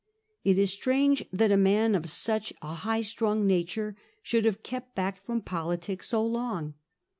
[0.43, 4.95] It is strange that a man of such a high strung nature should have kept
[4.95, 6.73] back from politics so long.